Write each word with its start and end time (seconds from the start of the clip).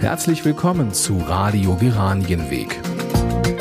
Herzlich 0.00 0.46
willkommen 0.46 0.94
zu 0.94 1.18
Radio 1.18 1.76
Geranienweg. 1.76 2.80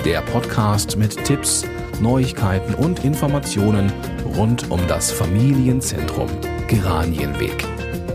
Der 0.06 0.22
Podcast 0.22 0.96
mit 0.96 1.26
Tipps, 1.26 1.66
Neuigkeiten 2.00 2.76
und 2.76 3.04
Informationen 3.04 3.92
rund 4.38 4.72
um 4.72 4.80
das 4.88 5.12
Familienzentrum 5.12 6.30
Geranienweg. 6.70 7.68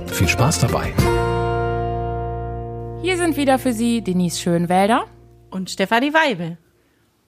Viel 0.06 0.26
Spaß 0.26 0.60
dabei. 0.60 0.94
Hier 3.02 3.18
sind 3.18 3.36
wieder 3.36 3.58
für 3.58 3.74
Sie 3.74 4.00
Denise 4.00 4.40
Schönwälder 4.40 5.04
und 5.50 5.68
Stefanie 5.68 6.14
Weibel. 6.14 6.56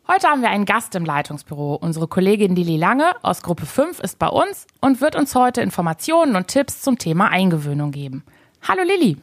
Heute 0.09 0.29
haben 0.29 0.41
wir 0.41 0.49
einen 0.49 0.65
Gast 0.65 0.95
im 0.95 1.05
Leitungsbüro. 1.05 1.75
Unsere 1.75 2.09
Kollegin 2.09 2.57
Lili 2.57 2.79
Lange 2.79 3.13
aus 3.23 3.43
Gruppe 3.43 3.67
5 3.67 4.01
ist 4.01 4.19
bei 4.19 4.29
uns 4.29 4.67
und 4.81 5.03
wird 5.03 5.15
uns 5.15 5.35
heute 5.35 5.61
Informationen 5.61 6.37
und 6.37 6.49
Tipps 6.49 6.81
zum 6.81 6.97
Thema 6.97 7.29
Eingewöhnung 7.29 7.91
geben. 7.91 8.25
Hallo 8.67 8.81
Lili. 8.83 9.19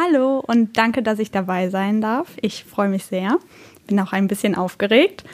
Hallo 0.00 0.38
und 0.46 0.78
danke, 0.78 1.02
dass 1.02 1.18
ich 1.18 1.32
dabei 1.32 1.70
sein 1.70 2.00
darf. 2.00 2.28
Ich 2.40 2.62
freue 2.62 2.88
mich 2.88 3.04
sehr. 3.04 3.40
Bin 3.88 3.98
auch 3.98 4.12
ein 4.12 4.28
bisschen 4.28 4.54
aufgeregt. 4.54 5.24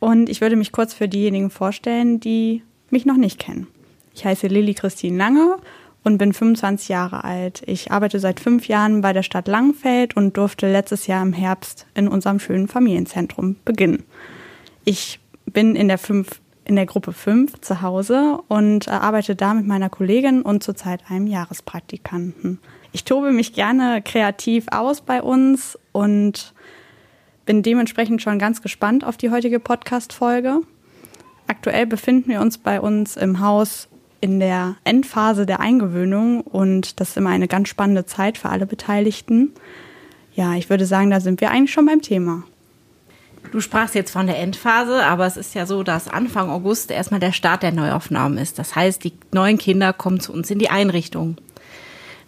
Und 0.00 0.28
ich 0.28 0.40
würde 0.40 0.56
mich 0.56 0.72
kurz 0.72 0.92
für 0.94 1.06
diejenigen 1.06 1.48
vorstellen, 1.48 2.18
die 2.18 2.64
mich 2.90 3.06
noch 3.06 3.16
nicht 3.16 3.38
kennen. 3.38 3.68
Ich 4.12 4.24
heiße 4.24 4.48
Lili 4.48 4.74
Christine 4.74 5.16
Lange 5.16 5.58
und 6.02 6.18
bin 6.18 6.32
25 6.32 6.88
Jahre 6.88 7.22
alt. 7.22 7.62
Ich 7.66 7.92
arbeite 7.92 8.18
seit 8.18 8.40
fünf 8.40 8.66
Jahren 8.66 9.00
bei 9.00 9.12
der 9.12 9.22
Stadt 9.22 9.46
Langfeld 9.46 10.16
und 10.16 10.36
durfte 10.36 10.70
letztes 10.70 11.06
Jahr 11.06 11.22
im 11.22 11.32
Herbst 11.32 11.86
in 11.94 12.08
unserem 12.08 12.40
schönen 12.40 12.66
Familienzentrum 12.66 13.54
beginnen. 13.64 14.02
Ich 14.84 15.20
bin 15.46 15.76
in 15.76 15.86
der, 15.86 15.98
fünf, 15.98 16.40
in 16.64 16.76
der 16.76 16.86
Gruppe 16.86 17.12
5 17.12 17.60
zu 17.60 17.82
Hause 17.82 18.38
und 18.48 18.88
arbeite 18.88 19.36
da 19.36 19.54
mit 19.54 19.66
meiner 19.66 19.90
Kollegin 19.90 20.42
und 20.42 20.62
zurzeit 20.62 21.02
einem 21.10 21.26
Jahrespraktikanten. 21.26 22.58
Ich 22.92 23.04
tobe 23.04 23.32
mich 23.32 23.52
gerne 23.52 24.02
kreativ 24.02 24.66
aus 24.70 25.00
bei 25.00 25.22
uns 25.22 25.78
und 25.92 26.54
bin 27.44 27.62
dementsprechend 27.62 28.22
schon 28.22 28.38
ganz 28.38 28.62
gespannt 28.62 29.04
auf 29.04 29.16
die 29.16 29.30
heutige 29.30 29.60
Podcast-Folge. 29.60 30.60
Aktuell 31.46 31.86
befinden 31.86 32.30
wir 32.30 32.40
uns 32.40 32.56
bei 32.56 32.80
uns 32.80 33.16
im 33.16 33.40
Haus 33.40 33.88
in 34.20 34.40
der 34.40 34.76
Endphase 34.84 35.44
der 35.44 35.60
Eingewöhnung 35.60 36.40
und 36.40 36.98
das 36.98 37.10
ist 37.10 37.16
immer 37.18 37.30
eine 37.30 37.48
ganz 37.48 37.68
spannende 37.68 38.06
Zeit 38.06 38.38
für 38.38 38.48
alle 38.48 38.64
Beteiligten. 38.64 39.52
Ja, 40.34 40.54
ich 40.54 40.70
würde 40.70 40.86
sagen, 40.86 41.10
da 41.10 41.20
sind 41.20 41.40
wir 41.42 41.50
eigentlich 41.50 41.72
schon 41.72 41.86
beim 41.86 42.00
Thema. 42.00 42.44
Du 43.52 43.60
sprachst 43.60 43.94
jetzt 43.94 44.10
von 44.10 44.26
der 44.26 44.38
Endphase, 44.38 45.04
aber 45.04 45.26
es 45.26 45.36
ist 45.36 45.54
ja 45.54 45.66
so, 45.66 45.82
dass 45.82 46.08
Anfang 46.08 46.50
August 46.50 46.90
erstmal 46.90 47.20
der 47.20 47.32
Start 47.32 47.62
der 47.62 47.72
Neuaufnahmen 47.72 48.38
ist. 48.38 48.58
Das 48.58 48.74
heißt, 48.74 49.04
die 49.04 49.12
neuen 49.32 49.58
Kinder 49.58 49.92
kommen 49.92 50.20
zu 50.20 50.32
uns 50.32 50.50
in 50.50 50.58
die 50.58 50.70
Einrichtung. 50.70 51.36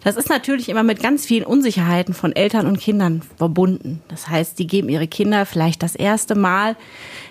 Das 0.03 0.15
ist 0.15 0.29
natürlich 0.29 0.69
immer 0.69 0.83
mit 0.83 1.01
ganz 1.01 1.25
vielen 1.25 1.43
Unsicherheiten 1.43 2.13
von 2.13 2.33
Eltern 2.33 2.65
und 2.65 2.79
Kindern 2.79 3.23
verbunden. 3.37 4.01
Das 4.07 4.29
heißt, 4.29 4.57
die 4.57 4.67
geben 4.67 4.89
ihre 4.89 5.07
Kinder 5.07 5.45
vielleicht 5.45 5.83
das 5.83 5.95
erste 5.95 6.35
Mal 6.35 6.77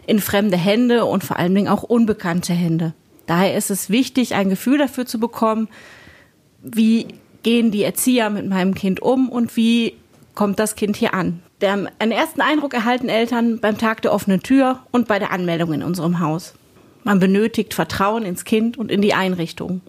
in 0.06 0.20
fremde 0.20 0.58
Hände 0.58 1.06
und 1.06 1.24
vor 1.24 1.38
allen 1.38 1.54
Dingen 1.54 1.68
auch 1.68 1.82
unbekannte 1.82 2.52
Hände. 2.52 2.92
Daher 3.26 3.56
ist 3.56 3.70
es 3.70 3.88
wichtig, 3.88 4.34
ein 4.34 4.50
Gefühl 4.50 4.78
dafür 4.78 5.06
zu 5.06 5.18
bekommen, 5.18 5.68
wie 6.62 7.08
gehen 7.42 7.70
die 7.70 7.82
Erzieher 7.82 8.28
mit 8.28 8.46
meinem 8.46 8.74
Kind 8.74 9.00
um 9.00 9.28
und 9.28 9.56
wie 9.56 9.94
kommt 10.34 10.58
das 10.58 10.74
Kind 10.74 10.96
hier 10.96 11.14
an. 11.14 11.42
Der, 11.60 11.90
einen 11.98 12.12
ersten 12.12 12.40
Eindruck 12.40 12.74
erhalten 12.74 13.08
Eltern 13.08 13.60
beim 13.60 13.78
Tag 13.78 14.02
der 14.02 14.12
offenen 14.12 14.42
Tür 14.42 14.80
und 14.90 15.08
bei 15.08 15.18
der 15.18 15.32
Anmeldung 15.32 15.72
in 15.72 15.82
unserem 15.82 16.20
Haus. 16.20 16.54
Man 17.02 17.18
benötigt 17.18 17.72
Vertrauen 17.72 18.24
ins 18.24 18.44
Kind 18.44 18.76
und 18.76 18.90
in 18.90 19.00
die 19.00 19.14
Einrichtung. 19.14 19.80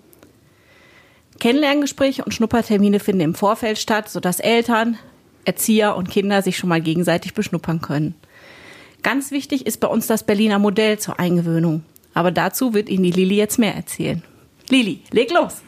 Kennenlerngespräche 1.40 2.24
und 2.24 2.32
Schnuppertermine 2.32 3.00
finden 3.00 3.22
im 3.22 3.36
Vorfeld 3.36 3.78
statt, 3.78 4.10
sodass 4.10 4.40
Eltern, 4.40 4.98
Erzieher 5.46 5.96
und 5.96 6.10
Kinder 6.10 6.42
sich 6.42 6.58
schon 6.58 6.70
mal 6.70 6.82
gegenseitig 6.82 7.34
beschnuppern 7.34 7.82
können. 7.82 8.16
Ganz 9.04 9.32
wichtig 9.32 9.66
ist 9.66 9.80
bei 9.80 9.88
uns 9.88 10.08
das 10.08 10.24
Berliner 10.26 10.60
Modell 10.60 11.00
zur 11.00 11.20
Eingewöhnung. 11.20 11.84
Aber 12.14 12.32
dazu 12.32 12.74
wird 12.74 12.90
Ihnen 12.90 13.04
die 13.04 13.12
Lili 13.12 13.36
jetzt 13.36 13.60
mehr 13.60 13.76
erzählen. 13.76 14.24
Lili, 14.70 15.02
leg 15.12 15.32
los! 15.32 15.62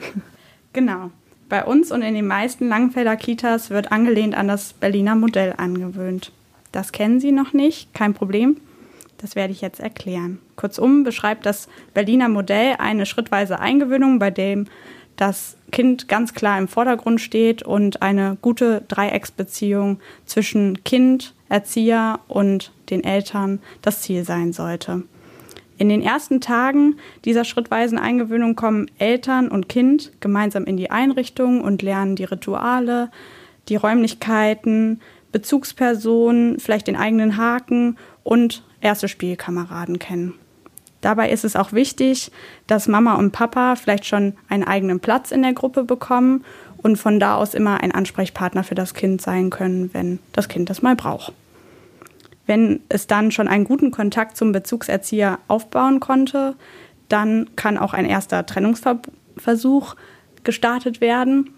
Genau. 0.74 1.12
Bei 1.50 1.66
uns 1.66 1.92
und 1.92 2.04
in 2.04 2.14
den 2.14 2.28
meisten 2.28 2.70
Langfelder 2.70 3.16
Kitas 3.16 3.72
wird 3.72 3.92
angelehnt 3.92 4.36
an 4.36 4.48
das 4.48 4.74
Berliner 4.74 5.16
Modell 5.16 5.56
angewöhnt. 5.58 6.32
Das 6.72 6.92
kennen 6.92 7.20
Sie 7.20 7.32
noch 7.32 7.54
nicht, 7.54 7.92
kein 7.96 8.14
Problem. 8.14 8.58
Das 9.18 9.36
werde 9.36 9.52
ich 9.52 9.62
jetzt 9.62 9.80
erklären. 9.80 10.40
Kurzum 10.56 11.04
beschreibt 11.04 11.48
das 11.48 11.68
Berliner 11.96 12.30
Modell 12.30 12.76
eine 12.78 13.08
schrittweise 13.08 13.60
Eingewöhnung, 13.60 14.20
bei 14.20 14.30
dem 14.30 14.68
das 15.16 15.58
Kind 15.72 16.08
ganz 16.08 16.34
klar 16.34 16.58
im 16.58 16.68
Vordergrund 16.68 17.20
steht 17.20 17.64
und 17.64 18.02
eine 18.02 18.38
gute 18.42 18.84
Dreiecksbeziehung 18.88 20.00
zwischen 20.26 20.84
Kind, 20.84 21.34
Erzieher 21.50 22.20
und 22.28 22.72
den 22.92 23.04
Eltern 23.04 23.60
das 23.82 24.02
Ziel 24.02 24.24
sein 24.24 24.54
sollte. 24.54 25.04
In 25.80 25.88
den 25.88 26.02
ersten 26.02 26.42
Tagen 26.42 26.98
dieser 27.24 27.46
schrittweisen 27.46 27.98
Eingewöhnung 27.98 28.58
kommen 28.58 28.92
Eltern 29.00 29.48
und 29.48 29.70
Kind 29.70 30.12
gemeinsam 30.20 30.66
in 30.66 30.76
die 30.76 30.92
Einrichtung 30.92 31.62
und 31.62 31.82
lernen 31.82 32.18
die 32.18 32.26
Rituale, 32.26 33.10
die 33.70 33.78
Räumlichkeiten, 33.78 35.00
Bezugspersonen, 35.32 36.60
vielleicht 36.60 36.88
den 36.88 36.98
eigenen 36.98 37.38
Haken 37.38 37.98
und 38.26 38.66
erste 38.82 39.08
Spielkameraden 39.08 40.00
kennen. 40.00 40.34
Dabei 41.00 41.30
ist 41.30 41.46
es 41.46 41.56
auch 41.56 41.72
wichtig, 41.72 42.30
dass 42.68 42.90
Mama 42.90 43.16
und 43.16 43.32
Papa 43.32 43.78
vielleicht 43.78 44.06
schon 44.06 44.34
einen 44.50 44.66
eigenen 44.66 45.00
Platz 45.00 45.32
in 45.32 45.44
der 45.44 45.54
Gruppe 45.54 45.86
bekommen 45.86 46.44
und 46.76 46.98
von 46.98 47.22
da 47.22 47.36
aus 47.36 47.54
immer 47.54 47.82
ein 47.82 47.94
Ansprechpartner 47.94 48.66
für 48.66 48.76
das 48.76 48.94
Kind 48.94 49.22
sein 49.22 49.50
können, 49.50 49.94
wenn 49.94 50.20
das 50.34 50.50
Kind 50.50 50.70
das 50.70 50.82
mal 50.82 50.98
braucht. 50.98 51.32
Wenn 52.50 52.80
es 52.90 53.06
dann 53.06 53.30
schon 53.30 53.48
einen 53.48 53.64
guten 53.64 53.92
Kontakt 53.92 54.36
zum 54.36 54.54
Bezugserzieher 54.54 55.38
aufbauen 55.48 56.00
konnte, 56.00 56.56
dann 57.08 57.48
kann 57.56 57.78
auch 57.78 57.94
ein 57.94 58.06
erster 58.06 58.44
Trennungsversuch 58.44 59.96
gestartet 60.44 61.00
werden. 61.00 61.52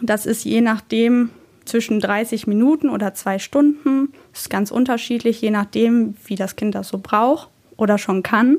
Das 0.00 0.24
ist 0.24 0.46
je 0.46 0.62
nachdem 0.62 1.28
zwischen 1.66 2.00
30 2.00 2.46
Minuten 2.46 2.88
oder 2.88 3.12
zwei 3.12 3.38
Stunden. 3.38 4.14
Das 4.32 4.40
ist 4.40 4.48
ganz 4.48 4.70
unterschiedlich, 4.70 5.42
je 5.42 5.50
nachdem, 5.50 6.16
wie 6.24 6.36
das 6.36 6.56
Kind 6.56 6.74
das 6.74 6.88
so 6.88 7.00
braucht 7.02 7.50
oder 7.76 7.98
schon 7.98 8.22
kann. 8.22 8.56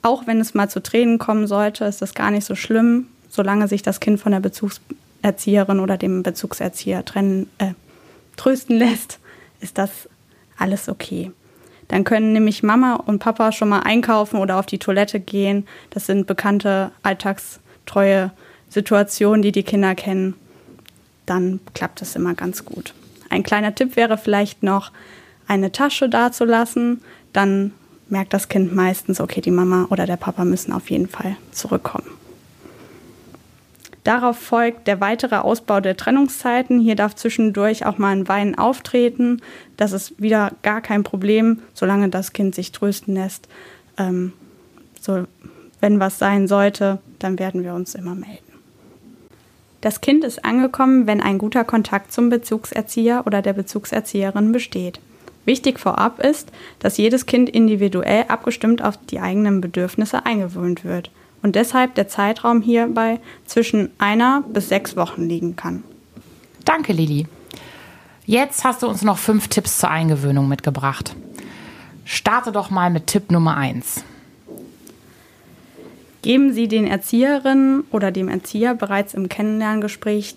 Auch 0.00 0.26
wenn 0.26 0.40
es 0.40 0.54
mal 0.54 0.70
zu 0.70 0.82
Tränen 0.82 1.18
kommen 1.18 1.46
sollte, 1.46 1.84
ist 1.84 2.00
das 2.00 2.14
gar 2.14 2.30
nicht 2.30 2.46
so 2.46 2.54
schlimm, 2.54 3.08
solange 3.28 3.68
sich 3.68 3.82
das 3.82 4.00
Kind 4.00 4.18
von 4.18 4.32
der 4.32 4.40
Bezugserzieherin 4.40 5.80
oder 5.80 5.98
dem 5.98 6.22
Bezugserzieher 6.22 7.04
trennen, 7.04 7.50
äh, 7.58 7.74
trösten 8.38 8.76
lässt, 8.78 9.18
ist 9.60 9.76
das 9.76 10.08
alles 10.62 10.88
okay. 10.88 11.30
Dann 11.88 12.04
können 12.04 12.32
nämlich 12.32 12.62
Mama 12.62 12.94
und 12.94 13.18
Papa 13.18 13.52
schon 13.52 13.68
mal 13.68 13.80
einkaufen 13.80 14.38
oder 14.38 14.58
auf 14.58 14.66
die 14.66 14.78
Toilette 14.78 15.20
gehen. 15.20 15.66
Das 15.90 16.06
sind 16.06 16.26
bekannte 16.26 16.90
alltagstreue 17.02 18.30
Situationen, 18.70 19.42
die 19.42 19.52
die 19.52 19.62
Kinder 19.62 19.94
kennen. 19.94 20.34
Dann 21.26 21.60
klappt 21.74 22.00
es 22.00 22.16
immer 22.16 22.34
ganz 22.34 22.64
gut. 22.64 22.94
Ein 23.28 23.42
kleiner 23.42 23.74
Tipp 23.74 23.96
wäre 23.96 24.16
vielleicht 24.16 24.62
noch, 24.62 24.90
eine 25.46 25.72
Tasche 25.72 26.08
dazulassen. 26.08 27.02
Dann 27.32 27.72
merkt 28.08 28.32
das 28.32 28.48
Kind 28.48 28.74
meistens, 28.74 29.20
okay, 29.20 29.40
die 29.40 29.50
Mama 29.50 29.86
oder 29.90 30.06
der 30.06 30.16
Papa 30.16 30.44
müssen 30.44 30.72
auf 30.72 30.90
jeden 30.90 31.08
Fall 31.08 31.36
zurückkommen. 31.50 32.21
Darauf 34.04 34.36
folgt 34.36 34.88
der 34.88 35.00
weitere 35.00 35.36
Ausbau 35.36 35.80
der 35.80 35.96
Trennungszeiten. 35.96 36.80
Hier 36.80 36.96
darf 36.96 37.14
zwischendurch 37.14 37.86
auch 37.86 37.98
mal 37.98 38.10
ein 38.10 38.28
Weinen 38.28 38.58
auftreten. 38.58 39.40
Das 39.76 39.92
ist 39.92 40.20
wieder 40.20 40.52
gar 40.62 40.80
kein 40.80 41.04
Problem, 41.04 41.60
solange 41.72 42.08
das 42.08 42.32
Kind 42.32 42.54
sich 42.54 42.72
trösten 42.72 43.14
lässt. 43.14 43.46
Ähm, 43.96 44.32
so, 45.00 45.24
wenn 45.80 46.00
was 46.00 46.18
sein 46.18 46.48
sollte, 46.48 46.98
dann 47.20 47.38
werden 47.38 47.62
wir 47.62 47.74
uns 47.74 47.94
immer 47.94 48.14
melden. 48.14 48.38
Das 49.80 50.00
Kind 50.00 50.24
ist 50.24 50.44
angekommen, 50.44 51.06
wenn 51.06 51.20
ein 51.20 51.38
guter 51.38 51.64
Kontakt 51.64 52.12
zum 52.12 52.28
Bezugserzieher 52.28 53.22
oder 53.26 53.42
der 53.42 53.52
Bezugserzieherin 53.52 54.52
besteht. 54.52 55.00
Wichtig 55.44 55.80
vorab 55.80 56.20
ist, 56.20 56.52
dass 56.78 56.98
jedes 56.98 57.26
Kind 57.26 57.48
individuell 57.48 58.26
abgestimmt 58.28 58.82
auf 58.82 58.96
die 59.10 59.18
eigenen 59.18 59.60
Bedürfnisse 59.60 60.24
eingewöhnt 60.24 60.84
wird 60.84 61.10
und 61.42 61.56
deshalb 61.56 61.94
der 61.94 62.08
Zeitraum 62.08 62.62
hierbei 62.62 63.20
zwischen 63.46 63.90
einer 63.98 64.42
bis 64.52 64.68
sechs 64.68 64.96
Wochen 64.96 65.28
liegen 65.28 65.56
kann. 65.56 65.82
Danke, 66.64 66.92
Lili. 66.92 67.26
Jetzt 68.24 68.64
hast 68.64 68.82
du 68.82 68.88
uns 68.88 69.02
noch 69.02 69.18
fünf 69.18 69.48
Tipps 69.48 69.78
zur 69.78 69.90
Eingewöhnung 69.90 70.48
mitgebracht. 70.48 71.14
Starte 72.04 72.52
doch 72.52 72.70
mal 72.70 72.90
mit 72.90 73.08
Tipp 73.08 73.30
Nummer 73.30 73.56
eins. 73.56 74.04
Geben 76.22 76.52
Sie 76.52 76.68
den 76.68 76.86
Erzieherinnen 76.86 77.82
oder 77.90 78.12
dem 78.12 78.28
Erzieher 78.28 78.74
bereits 78.74 79.12
im 79.14 79.28
Kennenlerngespräch 79.28 80.36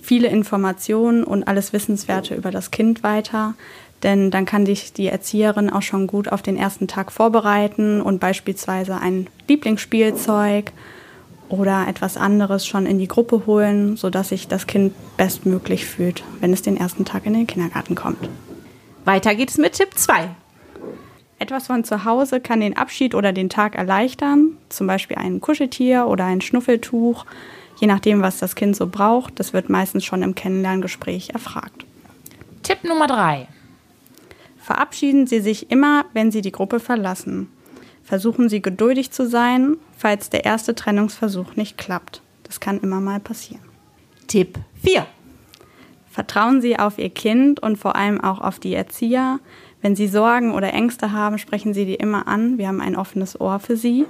viele 0.00 0.28
Informationen 0.28 1.22
und 1.22 1.46
alles 1.46 1.74
Wissenswerte 1.74 2.34
über 2.34 2.50
das 2.50 2.70
Kind 2.70 3.02
weiter, 3.02 3.54
denn 4.02 4.30
dann 4.30 4.44
kann 4.44 4.66
sich 4.66 4.92
die 4.92 5.08
Erzieherin 5.08 5.70
auch 5.70 5.82
schon 5.82 6.06
gut 6.06 6.30
auf 6.30 6.42
den 6.42 6.56
ersten 6.56 6.88
Tag 6.88 7.10
vorbereiten 7.12 8.00
und 8.00 8.20
beispielsweise 8.20 9.00
ein 9.00 9.26
Lieblingsspielzeug 9.48 10.72
oder 11.48 11.86
etwas 11.88 12.16
anderes 12.16 12.66
schon 12.66 12.86
in 12.86 12.98
die 12.98 13.08
Gruppe 13.08 13.44
holen, 13.46 13.96
sodass 13.96 14.28
sich 14.28 14.48
das 14.48 14.66
Kind 14.66 14.92
bestmöglich 15.16 15.86
fühlt, 15.86 16.22
wenn 16.40 16.52
es 16.52 16.62
den 16.62 16.76
ersten 16.76 17.04
Tag 17.04 17.26
in 17.26 17.34
den 17.34 17.46
Kindergarten 17.46 17.94
kommt. 17.94 18.28
Weiter 19.04 19.34
geht 19.34 19.50
es 19.50 19.58
mit 19.58 19.72
Tipp 19.72 19.94
2. 19.94 20.28
Etwas 21.40 21.68
von 21.68 21.84
zu 21.84 22.04
Hause 22.04 22.40
kann 22.40 22.60
den 22.60 22.76
Abschied 22.76 23.14
oder 23.14 23.32
den 23.32 23.48
Tag 23.48 23.76
erleichtern, 23.76 24.56
zum 24.68 24.86
Beispiel 24.86 25.16
ein 25.16 25.40
Kuscheltier 25.40 26.06
oder 26.06 26.24
ein 26.24 26.40
Schnuffeltuch, 26.40 27.24
je 27.80 27.86
nachdem, 27.86 28.22
was 28.22 28.38
das 28.38 28.56
Kind 28.56 28.76
so 28.76 28.88
braucht. 28.88 29.38
Das 29.38 29.52
wird 29.52 29.70
meistens 29.70 30.04
schon 30.04 30.22
im 30.22 30.34
Kennenlerngespräch 30.34 31.30
erfragt. 31.30 31.84
Tipp 32.64 32.82
Nummer 32.82 33.06
3. 33.06 33.46
Verabschieden 34.68 35.26
Sie 35.26 35.40
sich 35.40 35.70
immer, 35.70 36.04
wenn 36.12 36.30
Sie 36.30 36.42
die 36.42 36.52
Gruppe 36.52 36.78
verlassen. 36.78 37.48
Versuchen 38.04 38.50
Sie 38.50 38.60
geduldig 38.60 39.10
zu 39.12 39.26
sein, 39.26 39.78
falls 39.96 40.28
der 40.28 40.44
erste 40.44 40.74
Trennungsversuch 40.74 41.56
nicht 41.56 41.78
klappt. 41.78 42.20
Das 42.42 42.60
kann 42.60 42.78
immer 42.78 43.00
mal 43.00 43.18
passieren. 43.18 43.62
Tipp 44.26 44.58
4. 44.84 45.06
Vertrauen 46.10 46.60
Sie 46.60 46.78
auf 46.78 46.98
Ihr 46.98 47.08
Kind 47.08 47.60
und 47.60 47.78
vor 47.78 47.96
allem 47.96 48.20
auch 48.20 48.42
auf 48.42 48.58
die 48.58 48.74
Erzieher. 48.74 49.40
Wenn 49.80 49.96
Sie 49.96 50.06
Sorgen 50.06 50.52
oder 50.52 50.74
Ängste 50.74 51.12
haben, 51.12 51.38
sprechen 51.38 51.72
Sie 51.72 51.86
die 51.86 51.94
immer 51.94 52.28
an. 52.28 52.58
Wir 52.58 52.68
haben 52.68 52.82
ein 52.82 52.94
offenes 52.94 53.40
Ohr 53.40 53.60
für 53.60 53.78
Sie. 53.78 54.04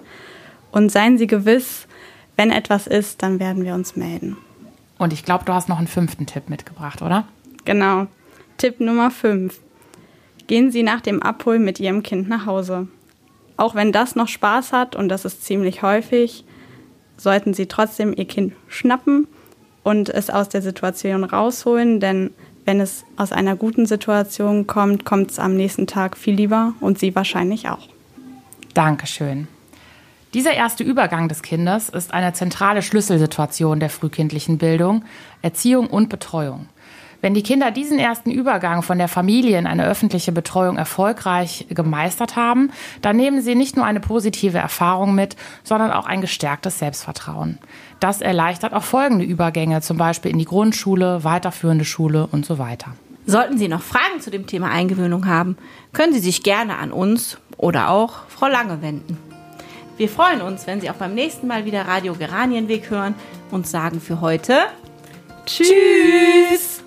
Und 0.73 0.91
seien 0.91 1.19
Sie 1.19 1.29
gewiss, 1.29 1.87
wenn 2.35 2.51
etwas 2.51 2.89
ist, 2.89 3.23
dann 3.23 3.39
werden 3.39 3.65
wir 3.65 3.75
uns 3.75 3.95
melden. 3.95 4.37
Und 4.99 5.13
ich 5.13 5.25
glaube, 5.25 5.45
du 5.45 5.53
hast 5.53 5.69
noch 5.69 5.79
einen 5.79 5.87
fünften 5.87 6.27
Tipp 6.27 6.49
mitgebracht, 6.49 7.01
oder? 7.01 7.29
Genau. 7.65 8.09
Tipp 8.57 8.81
Nummer 8.81 9.13
5. 9.13 9.61
Gehen 10.49 10.71
Sie 10.73 10.83
nach 10.83 11.03
dem 11.03 11.23
Abholen 11.23 11.63
mit 11.63 11.79
Ihrem 11.79 12.03
Kind 12.03 12.29
nach 12.29 12.47
Hause. 12.47 12.89
Auch 13.59 13.75
wenn 13.75 13.93
das 13.93 14.17
noch 14.17 14.29
Spaß 14.29 14.73
hat, 14.73 14.97
und 14.97 15.09
das 15.09 15.25
ist 15.25 15.45
ziemlich 15.45 15.83
häufig, 15.83 16.45
sollten 17.19 17.53
Sie 17.53 17.67
trotzdem 17.67 18.15
Ihr 18.17 18.25
Kind 18.25 18.55
schnappen 18.67 19.29
und 19.83 20.09
es 20.09 20.31
aus 20.31 20.49
der 20.49 20.63
Situation 20.63 21.23
rausholen, 21.25 22.01
denn 22.01 22.31
wenn 22.65 22.81
es 22.81 23.05
aus 23.17 23.31
einer 23.31 23.57
guten 23.57 23.85
Situation 23.85 24.67
kommt, 24.67 25.05
kommt 25.05 25.31
es 25.31 25.39
am 25.39 25.55
nächsten 25.55 25.87
Tag 25.87 26.17
viel 26.17 26.35
lieber 26.35 26.73
und 26.81 26.99
Sie 26.99 27.15
wahrscheinlich 27.15 27.69
auch. 27.69 27.87
Dankeschön. 28.73 29.49
Dieser 30.33 30.53
erste 30.53 30.83
Übergang 30.85 31.29
des 31.29 31.43
Kindes 31.43 31.91
ist 31.91 32.15
eine 32.15 32.33
zentrale 32.33 32.83
Schlüsselsituation 32.83 33.81
der 33.81 33.91
frühkindlichen 33.91 34.57
Bildung, 34.57 35.05
Erziehung 35.43 35.89
und 35.89 36.09
Betreuung. 36.09 36.69
Wenn 37.21 37.35
die 37.35 37.43
Kinder 37.43 37.73
diesen 37.73 37.99
ersten 37.99 38.31
Übergang 38.31 38.83
von 38.83 38.99
der 38.99 39.09
Familie 39.09 39.59
in 39.59 39.67
eine 39.67 39.87
öffentliche 39.87 40.31
Betreuung 40.31 40.77
erfolgreich 40.77 41.67
gemeistert 41.69 42.37
haben, 42.37 42.71
dann 43.03 43.17
nehmen 43.17 43.43
sie 43.43 43.57
nicht 43.57 43.77
nur 43.77 43.85
eine 43.85 43.99
positive 43.99 44.59
Erfahrung 44.59 45.17
mit, 45.17 45.35
sondern 45.65 45.91
auch 45.91 46.07
ein 46.07 46.21
gestärktes 46.21 46.79
Selbstvertrauen. 46.79 47.59
Das 47.99 48.21
erleichtert 48.21 48.73
auch 48.73 48.85
folgende 48.85 49.25
Übergänge, 49.25 49.81
zum 49.81 49.97
Beispiel 49.97 50.31
in 50.31 50.39
die 50.39 50.45
Grundschule, 50.45 51.25
weiterführende 51.25 51.85
Schule 51.85 52.29
und 52.31 52.47
so 52.47 52.59
weiter. 52.59 52.93
Sollten 53.27 53.59
Sie 53.59 53.69
noch 53.69 53.83
Fragen 53.83 54.21
zu 54.21 54.31
dem 54.31 54.47
Thema 54.47 54.71
Eingewöhnung 54.71 55.27
haben, 55.27 55.59
können 55.93 56.13
Sie 56.13 56.21
sich 56.21 56.45
gerne 56.45 56.77
an 56.77 56.93
uns 56.93 57.39
oder 57.57 57.91
auch 57.91 58.21
Frau 58.29 58.47
Lange 58.47 58.81
wenden. 58.81 59.19
Wir 59.97 60.09
freuen 60.09 60.41
uns, 60.41 60.69
wenn 60.69 60.81
Sie 60.81 60.89
auch 60.89 60.95
beim 60.95 61.15
nächsten 61.15 61.49
Mal 61.49 61.65
wieder 61.65 61.89
Radio 61.89 62.15
Geranienweg 62.15 62.89
hören 62.89 63.17
und 63.51 63.67
sagen 63.67 64.01
für 64.01 64.21
heute 64.21 64.55
Tschüss. 65.49 66.83